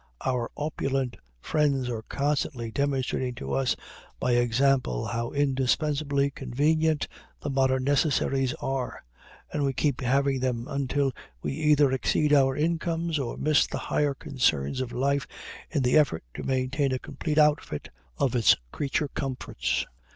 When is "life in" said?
14.91-15.83